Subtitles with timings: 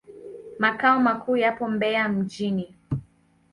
[0.59, 2.75] Makao makuu yapo Mbeya mjini.